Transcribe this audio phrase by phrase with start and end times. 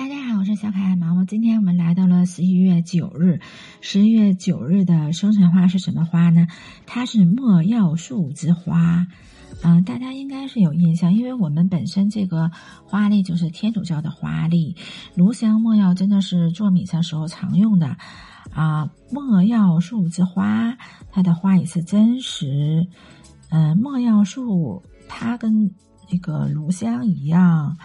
[0.00, 1.26] 大家好，我是小可爱毛毛。
[1.26, 3.38] 今天我们来到了十一月九日。
[3.82, 6.46] 十一月九日的生辰花是什么花呢？
[6.86, 9.06] 它是墨药树之花。
[9.62, 12.50] 嗯，大家应该是有印象，因为我们本身这个
[12.86, 14.74] 花粒就是天主教的花粒。
[15.16, 17.98] 炉香墨药真的是做米饭时候常用的
[18.54, 18.88] 啊。
[19.12, 20.78] 墨药树之花，
[21.10, 22.86] 它的花也是真实。
[23.50, 25.74] 嗯，墨药树它跟
[26.10, 27.76] 那个芦香一样。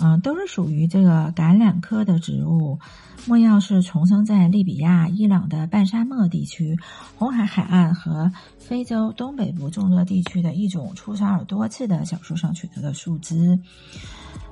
[0.00, 2.80] 嗯，都是属于这个橄榄科的植物。
[3.26, 6.76] 墨药是重生在利比亚、伊朗的半沙漠地区、
[7.16, 13.56] 红海海岸和非洲东北部众多地区的一种出草而多刺的小树上取得的树枝。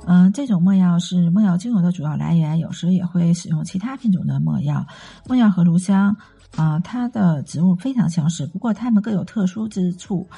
[0.07, 4.87] 嗯，这种墨药是墨药精油的主要来源，有时也会使用其他品种的墨药。
[5.27, 6.17] 墨药和芦香
[6.57, 10.29] 啊，它的植物非常相似，不过它们各有特殊之处。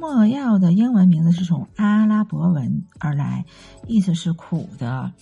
[0.00, 3.44] 莫药的英文名字是从阿拉伯文而来，
[3.86, 5.12] 意思是苦的。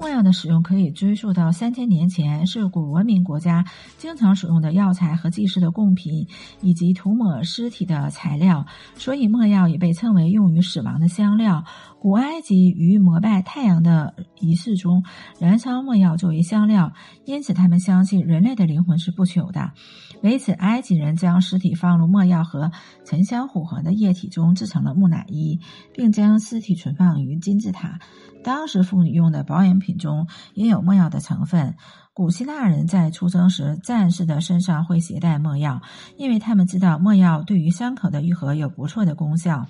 [0.00, 3.66] 没药的使用可以追溯到三千年前，是古文明国家
[3.98, 6.26] 经常使用的药材和祭祀的贡品，
[6.62, 8.64] 以及涂抹尸体的材料。
[8.94, 11.64] 所以，墨药也被称为用于死亡的香料。
[12.00, 15.04] 古埃及于膜拜太阳的仪式中，
[15.38, 16.94] 燃烧墨药作为香料，
[17.26, 19.72] 因此他们相信人类的灵魂是不朽的。
[20.22, 22.70] 为此，埃及人将尸体放入墨药和
[23.04, 25.60] 沉香混合的液体中，制成了木乃伊，
[25.92, 27.98] 并将尸体存放于金字塔。
[28.42, 31.76] 当时妇女用的保养品中也有墨药的成分。
[32.12, 35.80] 古希腊人在出生时，战士的身上会携带墨药，
[36.16, 39.66] 因为他们知道墨药对于伤口的愈合有不错的功效。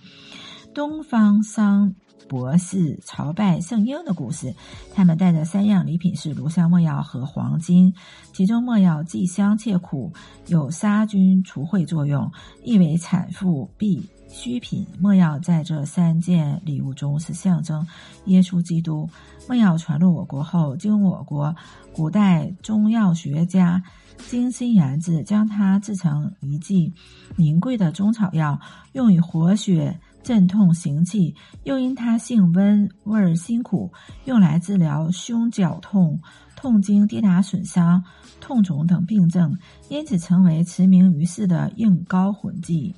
[0.75, 1.95] 东方桑。
[2.29, 4.55] 博士朝拜圣婴的故事，
[4.95, 7.93] 他们带着三样礼品是炉香没药和黄金，
[8.33, 10.13] 其中没药既香且苦，
[10.47, 12.31] 有杀菌除秽作用，
[12.63, 14.87] 意为产妇必需品。
[15.01, 17.85] 没药在这三件礼物中是象征
[18.27, 19.09] 耶稣基督。
[19.49, 21.55] 没药传入我国后，经我国
[21.93, 23.83] 古代中药学家
[24.29, 26.95] 精心研制，将它制成一剂
[27.35, 28.61] 名贵的中草药，
[28.93, 29.99] 用于活血。
[30.23, 33.93] 镇痛行气，又因它性温、味儿辛苦，
[34.25, 36.21] 用来治疗胸绞痛、
[36.57, 38.03] 痛经、跌打损伤、
[38.41, 39.57] 痛肿等病症，
[39.89, 42.95] 因此成为驰名于世的硬膏混剂。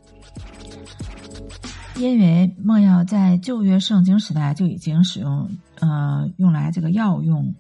[1.97, 7.55] 因为没药在旧约圣经时代就已经使用，呃，用来这个药用。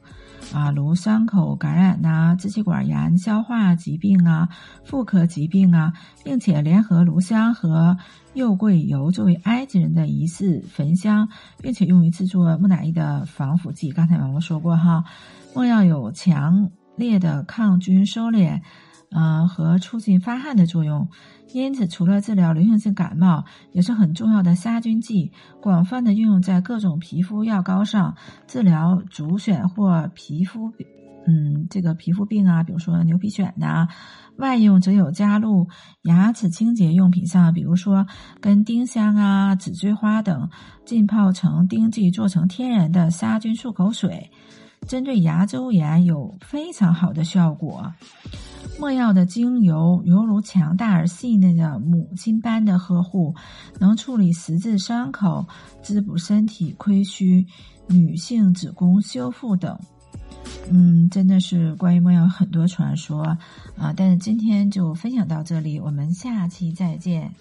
[0.53, 4.49] 啊，如伤口感染呐、支气管炎、消化疾病啊、
[4.85, 5.93] 妇科疾病啊，
[6.25, 7.97] 并且联合炉香和
[8.35, 11.29] 肉桂油作为埃及人的仪式焚香，
[11.63, 13.91] 并且用于制作木乃伊的防腐剂。
[13.91, 15.05] 刚才我们说过哈，
[15.55, 18.61] 莫要有强烈的抗菌、收敛。
[19.15, 21.09] 嗯，和促进发汗的作用，
[21.53, 25.31] 因此除了治疗流行性感冒，也是很重要的杀菌剂，
[25.61, 30.73] 广泛的运用在各种皮肤药膏上，治疗足癣或皮肤，
[31.27, 33.89] 嗯，这个皮肤病啊，比如说牛皮癣呐。
[34.39, 35.69] 外用则有加入
[36.05, 38.07] 牙齿清洁用品上，比如说
[38.41, 40.49] 跟丁香啊、紫锥花等
[40.87, 44.31] 浸泡成丁剂，做成天然的杀菌漱口水，
[44.89, 47.93] 针对牙周炎有非常好的效果。
[48.83, 53.33] 莫药的精油犹如强大而细腻的母亲般的呵护，
[53.79, 55.47] 能处理十字伤口、
[55.81, 57.47] 滋补身体亏虚、
[57.87, 59.79] 女性子宫修复等。
[60.69, 63.23] 嗯，真的是关于莫药很多传说
[63.77, 63.95] 啊！
[63.97, 67.33] 但是今天就分享到这里，我们下期再见。